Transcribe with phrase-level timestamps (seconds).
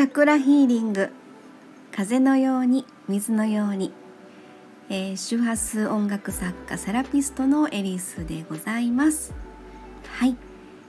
[0.00, 1.10] チャクラヒーリング。
[1.94, 3.92] 風のように水のように、
[4.88, 9.34] えー、周波数音楽作家セラピストのエリスでございます。
[10.06, 10.36] はい、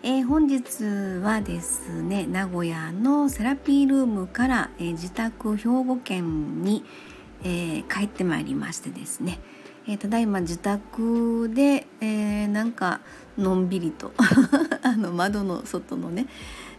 [0.02, 0.86] えー、本日
[1.22, 6.86] はですね名古屋のセラピールームから、えー、自宅兵庫県に、
[7.44, 9.42] え帰ってまいりましてですね、
[9.90, 13.02] えただいま自宅で、えなんか
[13.38, 14.14] のんびりと
[14.84, 16.28] あの窓の外のね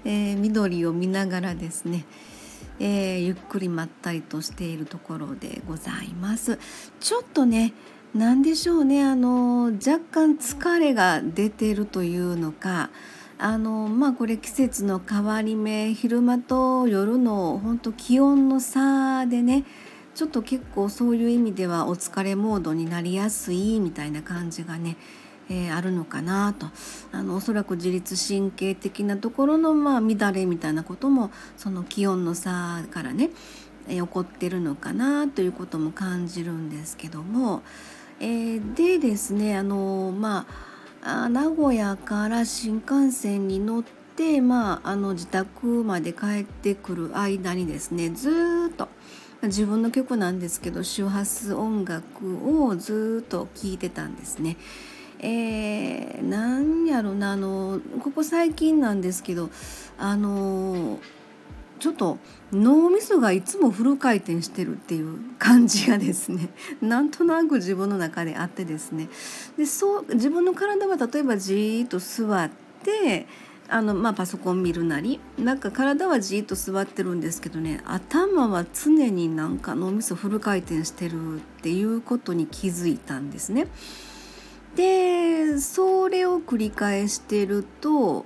[0.05, 2.05] えー、緑を見ながらですね、
[2.81, 6.59] えー、ゆっくりまったりとしているところでございます。
[7.01, 7.73] ちょっとね
[8.15, 12.91] 何でしょうねあの若干疲れが出てるというのか
[13.39, 19.65] あのまあこれ季節の変わり目昼間と夜の本当気温の差でね
[20.15, 24.97] ちょっと結構そういう意味ではお疲れモードになりやすいみたいな感じがね
[25.53, 26.67] えー、あるのかなと
[27.13, 33.29] あのおそらく自律神経的なところの、まあ、乱れみたいなこともその気温の差からね、
[33.87, 37.63] えー、起こってるのかなということも感じるんですけども、
[38.19, 40.47] えー、でですねあのま
[41.05, 48.89] あ名古屋から新幹線に乗って、まあ、あの自宅まで帰ってくる間にですねずっと
[49.43, 54.57] 自分の曲なんですけど周波数音楽をずっと聴いてたんですね。
[55.23, 59.51] えー、なんやろなあのここ最近なんですけど
[59.97, 60.99] あの
[61.79, 62.19] ちょっと
[62.53, 66.49] 脳みそがいつもフル回転してるっていう感じがですね
[66.81, 69.09] なんとなく自分の中であってですね
[69.57, 72.51] でそう自分の体は例えばじーっと座っ
[72.85, 73.27] て
[73.69, 83.67] あの、まあ、パソコン見るなりなんか体はじーっと座ってるんですけどね頭は常になんか脳みそフル回転してるっていうことに気づいたんですね。
[84.77, 88.25] でそれを繰り返してると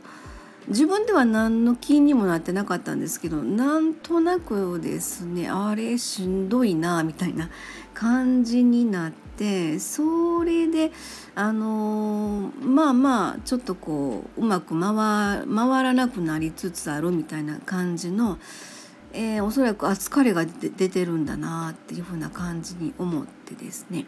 [0.68, 7.50] 自分では何の気にもなってなかったんですけどなんとなくですねあれしんどいなみたいな
[7.94, 10.90] 感じになってそれで
[11.36, 18.38] あのまあまあちょっとこううまく回回らなくなりつつあるみたいな感じの、
[19.12, 24.06] えー、おそらくあ疲れが出てるんだなっていうふうな感じに思ってですね。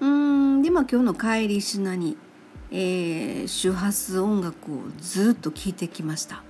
[0.00, 2.16] うんでまあ今日の帰りしなに、
[2.70, 6.42] えー、周波数音楽をずっと聴いてきました。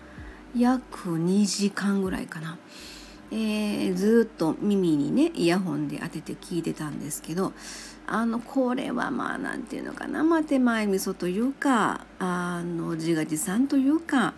[0.59, 2.57] 約2時間ぐらいかな、
[3.31, 7.53] えー、ずっと耳にねイヤホンで当てて聞いてたんですけど
[8.07, 14.35] あのこれはまあ何て言うのかな、まあ、手前味噌というかあの自画自賛というか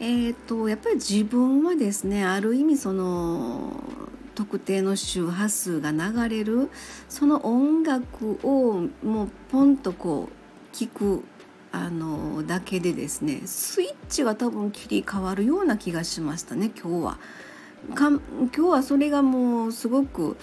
[0.00, 3.84] えーとやっぱり自分はですねある意味その
[4.34, 6.70] 特定の周波数が流れる
[7.08, 11.24] その音楽をもうポンとこう聞く
[11.72, 17.18] あのだけでですねスイッチが多分切り替わるような気がしましたね今日は。
[17.94, 20.38] か今日はそれがもうすごく、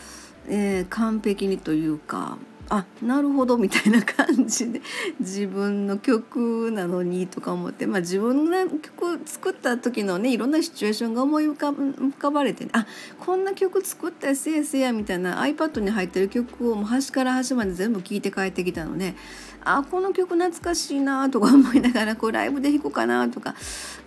[0.47, 2.37] えー、完璧にというか
[2.73, 4.81] あなるほどみたいな感じで
[5.19, 12.87] 自分の曲なのにとか思って、まあ、自分が曲作った時のねいろんなシチュエーションが思い浮か浮かばれて、ね、あ
[13.19, 19.15] こんな曲作ったやせやせやみたいな iPad に入ってる曲をもう端から端まで全部聴いて帰ってきたので
[19.63, 23.55] あこの曲懐かしいなとか思いながらこうライブで弾こうかなとか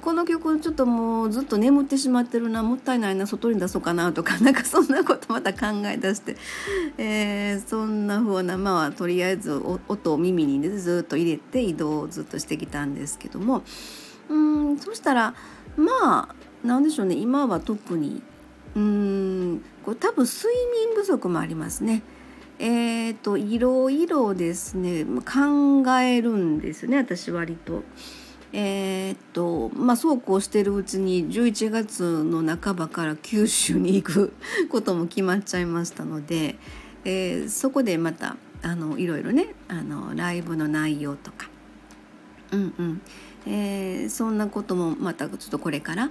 [0.02, 6.36] この曲ちょっともうずっと眠ってしまってるなもったいないな外に出そうかなとかなんかそんなことまた考え出して、
[6.98, 9.52] えー、そんな風なまあとりあえず
[9.88, 13.62] 音を耳に、ずっと入れて移動をずっとしてきたんですけども
[14.28, 15.34] うんそしたら
[15.76, 18.22] まあなんでしょうね今は特に
[18.74, 20.52] うんこれ多分睡
[20.86, 22.02] 眠不足もありますね。
[22.58, 27.82] えーと、いろいろですね考えるんですね私割と。
[28.56, 34.32] えー、っとまあそうこうしてるうちに11月の半ばから九州に行く
[34.70, 36.54] ことも決まっちゃいましたので、
[37.04, 41.48] えー、そこでまたあのいろいろねあのライブの内容とか、
[42.50, 43.00] うんうん。
[43.46, 46.10] えー、そんなこともまたちょっとこれから、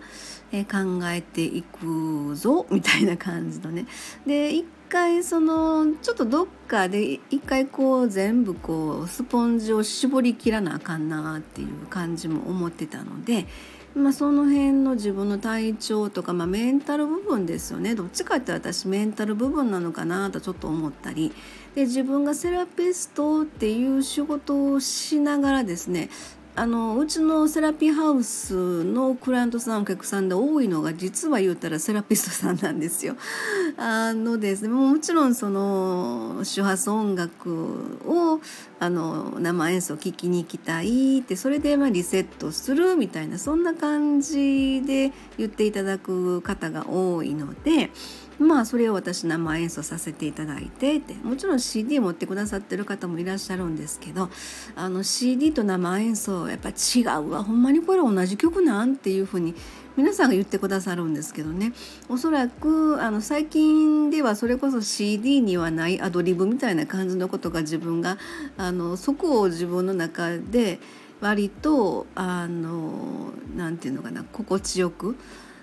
[0.52, 3.88] え考えていくぞみたいな感じのね。
[4.28, 13.48] で一回そのちょっとどっかで一回こう全部こうスポンジを絞りきらなあかんなっていう感じも思ってたので、
[13.96, 17.96] まあ、その辺の自分の体調とか、まあ、メンタル部分ですよね。
[17.96, 21.32] どっちかって私メンタル部分なのかなとちょっと思ったり
[21.76, 26.10] で自分がセラピストっていう仕事をしながらですね
[26.56, 33.16] あのうちのセラピーハウスのクライアントさんお客さんで多いのが実は言うたらセラピストさんなんですよ。
[33.76, 38.40] あのですねもちろんその周波数音楽を
[38.80, 47.90] あの生演奏聴きに行きたいってそれでまリセットするみたいなそんな感じで言っていただく方が多いので。
[48.44, 51.14] まあそれを私生演奏させていただいてって。
[51.24, 54.30] もちろん CD 持ってくださってる方もいらっしゃるんですけど
[54.76, 57.44] あの CD と生演奏やっぱ違うわ。
[57.44, 59.56] ほんまにこれ同じ曲なんっていうふうに
[59.96, 61.74] 皆さんが言ってくださるんですけどね。
[62.10, 68.18] おそらくあの最近ではそれこそ CD にはないアドリブみたいな感じのことが自分が
[68.58, 70.80] あのそこを自分の中で
[71.22, 75.16] 割とあのなんていうのかな心地よく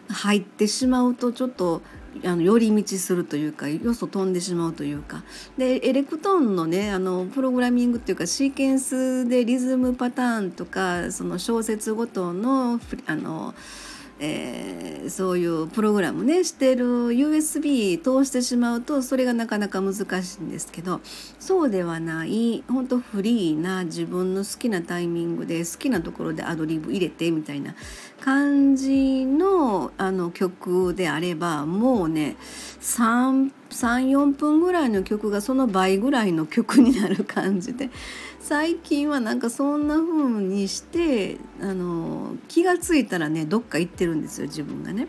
[0.08, 1.82] 入ってしまうとちょっと
[2.24, 5.22] あの寄り道するというかよそ飛んでしまうというか。
[5.56, 13.54] でエレクトーンのねあのプログラミングっていうかシーケンスでリズムパターンとかその小説ごとのあの
[14.22, 21.00] えー、そういうプログラムねしてる USB 通してしまうとそれがなかなか難しいんですけど
[21.38, 27.74] そうではない本当フリーな自分の好きなタイミングで好きなところでアドリブ入れてみたいな
[28.20, 32.36] 感じのあの曲であればもうね
[32.80, 37.90] 3 34分ぐらいの曲がその倍ぐらいの曲になる感じで。
[38.40, 45.08] 最近はなんかそんな風にしてあの気が付いたらねどっか行ってるんですよ自分がね。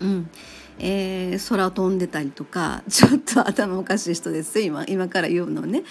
[0.00, 0.30] うん。
[0.76, 4.58] えー、空飛んでたりとかちょっと頭おかしい人です。
[4.60, 5.84] 今今から言うのね。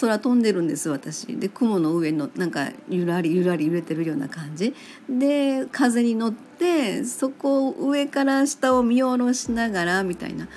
[0.00, 1.26] 空飛んでるんです私。
[1.36, 4.74] で雲の上のなんかゆらりゆらり揺れてるような感じ。
[5.08, 10.48] で風に乗ってそこを上から下を見下ろしながらみたいな。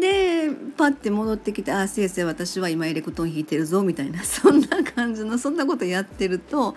[0.00, 6.76] でパッて戻ってきて「ああ先生私は今エレクトーン弾いてるぞ」みたいな そんな感じのそんなことやってると、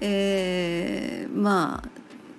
[0.00, 1.88] えー、まあ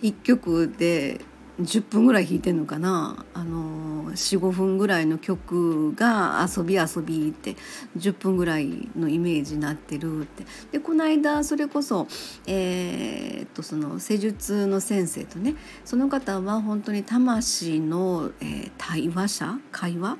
[0.01, 1.21] 一曲で
[1.61, 3.25] 10分ぐらい弾いてんのかな？
[3.33, 7.55] あの45分ぐらいの曲が遊び遊びって
[7.97, 10.45] 10分ぐらいのイメージになってるって。
[10.71, 12.07] でこの間それこそ,、
[12.47, 15.55] えー、っとその施術の先生とね
[15.85, 19.59] その方は本当に魂の、えー、対話者？
[19.71, 20.17] 会話？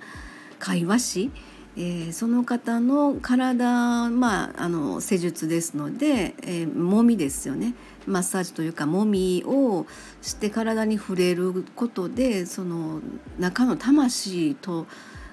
[0.60, 1.32] 会話師？
[1.78, 7.76] えー、その方の体まああの施術ですので、えー、もみですよね。
[8.08, 9.86] マッサージというかもみを
[10.22, 13.02] して体に触れることでその
[13.40, 14.88] 中の魂と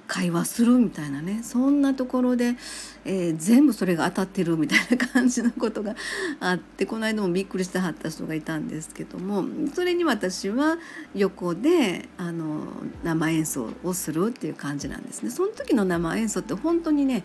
[0.09, 2.57] 会話するみたいなねそんなところで、
[3.05, 5.95] えー、全部それが当たってるみたいな感じのことが
[6.41, 9.45] あってこの間もびっくりしてはった人がいたんですけども
[9.75, 10.79] それに私は
[11.15, 12.63] 横であの
[13.05, 15.31] 生演奏をするっていう感じなんですね。
[15.31, 17.23] その時の生演奏って本当にね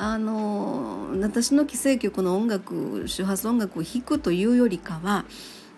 [0.00, 5.24] あの私の既成曲の音楽周波数音楽を弾くというよりかは、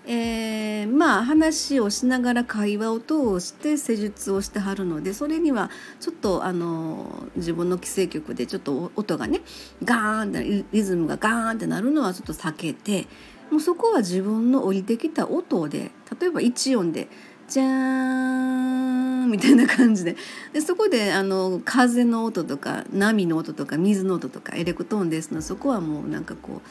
[0.06, 5.70] えー、まあ話をしながら会話を通して施術をしてはるのでそれには
[6.00, 9.40] ちょっとあの自分の既成曲でちょっと音がね
[9.82, 13.06] ガーンってリズムがガーンってなるのはちょっと避けて
[13.50, 17.08] もうそこは自分の降りてきた音で例えば1音で
[17.48, 18.89] 「じゃーん
[19.30, 20.16] みたいな感じで
[20.52, 26.68] でそこであの風の音とか波の音とか水の音とかエレクトーンですのそこはもうなんかこう、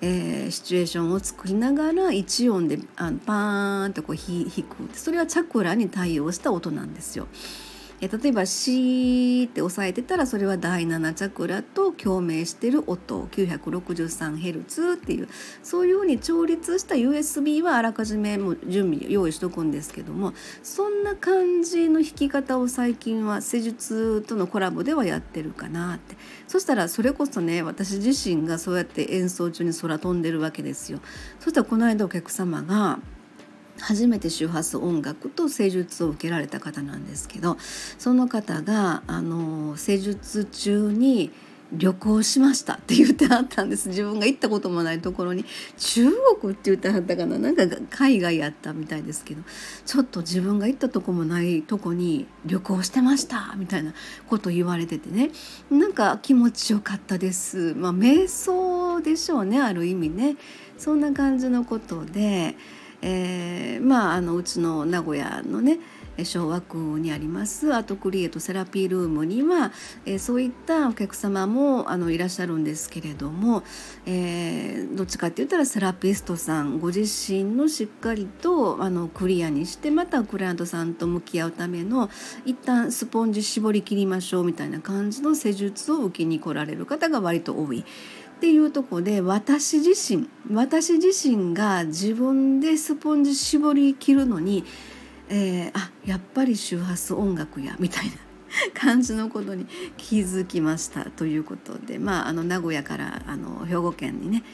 [0.00, 7.28] えー、シチュエーションを作りながら1音であのパーンとこう弾くそれはチャクラに対応した音なんですよ。
[8.00, 15.28] え例えば「シー」って押さえてたらそれは第7チャクラと共鳴してる音 963Hz っていう
[15.62, 31.00] そういうふうに調律した USB はあらかじめも準備用意しとくんですけどもそんな感じの弾き方を最近は施術とのコラボではやってるかなってそしたらそれこそね私自身がそうやって演奏中に空飛んでるわけですよ。
[31.40, 33.00] そしたらこの間お客様が
[33.80, 37.56] 初めて周波数音楽と施術を受けられた方なんですけど
[37.98, 41.30] その方があの施術中に
[41.72, 43.90] 旅行しましたって言ってはったんです。
[43.90, 45.44] 自分が行ったこともないところに
[45.76, 47.38] 中国って言ってはったかな。
[47.38, 49.42] なんか海外やったみたいですけど
[49.84, 53.92] ちょっと自分が行ったとこもないとこに旅行してましたみたいな
[54.28, 55.30] こと言われててね。
[55.70, 57.74] なんか気持ちよかったです。
[57.74, 60.36] まあ瞑想でしょうねある意味ね。
[60.78, 62.56] そんな感じのことで。
[63.02, 65.78] えー、まああのうちの名古屋のね
[66.24, 69.72] 昭和区にありますアートクリエイトセラピールームには、
[70.04, 73.62] えー、そういったお客様もあのいらっしゃるんですけれども、
[74.06, 82.10] えー、どっちかって言ったらセラピストさんご自身のしっかりとあのクリアにしてまたクライアントさんと向き合うための
[82.44, 87.84] 一旦スポンジ絞り切りましょうみたいな感じの施術を受けに来られる方が割と多い。
[88.38, 94.64] っていうとこで私自身私自身が自分でスポンジ絞り切るのに、
[95.28, 98.12] えー、あやっぱり周波数音楽やみたいな
[98.74, 99.66] 感じのことに
[99.96, 104.44] 気づきましたということで、まあ、あの名古屋からあの兵庫県にね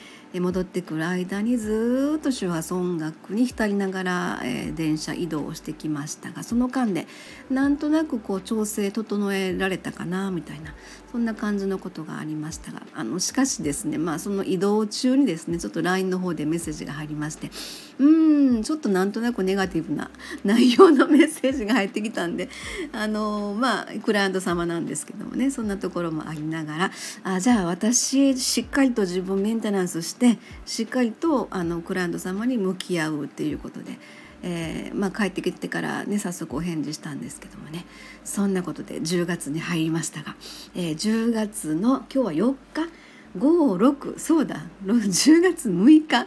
[0.40, 7.06] 戻ってくる間にずっと周波数音楽に浸りながら、え、電車移動をしてきましたがその間で
[7.50, 10.74] なんとなくこう調整整えられたかなみたいな
[11.14, 17.50] そんな感じのことがありましたがあのしかしですねまあその移動中にですねちょっと LINE の方でメッセージが入りまして
[18.00, 20.10] うんちょっとなんとなくネガティブな
[20.44, 22.48] 内容のメッセージが入ってきたんで
[22.92, 26.90] あのまあクライアント様なんですけどもねそんなところもありながら
[27.22, 30.23] あじゃあ私しっかりと自分メンテナンスして
[30.66, 33.98] しっかりとあのクライアント様に向き合うっていうことで。
[34.46, 37.86] えーまあ、帰ってきてからね早速お返事したんですけどもね。
[38.24, 40.36] そんなことで10月に入りましたが、
[40.74, 42.90] えー、10月の今日は4日
[43.38, 44.66] ？56そうだ。
[44.84, 46.26] 10月6日、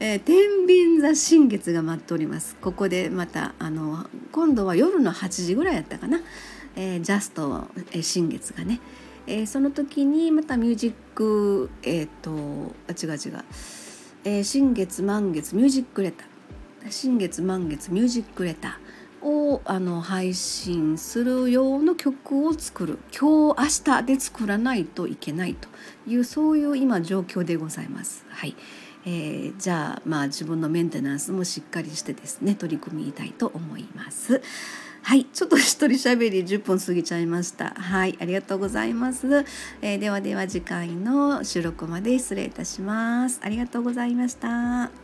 [0.00, 2.56] えー、天秤座新月が待っております。
[2.62, 6.20] ここでまたあの今度は夜の8時ぐらいやったかな、
[6.76, 8.80] えー、ジャスト、えー、新月がね、
[9.26, 13.44] えー、その時にまたミュージックえっ、ー、とあ違う違う、
[14.24, 16.90] えー、新月満月ミュージックレター。
[16.90, 22.98] 新月満月ミュージックレターをあの配信する用の曲を作る。
[23.18, 25.68] 今日明日で作らないといけないと。
[26.06, 28.26] いうそういう今状況でございます。
[28.28, 28.54] はい。
[29.06, 34.42] えー、じゃあまあ自分のメンテナンスもしっかりしてですね取り組みたいと思います。
[35.06, 37.74] はい、ちょっと一人喋り10分過ぎちゃいました。
[37.76, 39.44] はい、ありがとうございます。
[39.82, 43.38] えー、ではでは次回の収録まで失礼いたします。
[43.42, 45.03] ありがとうございました。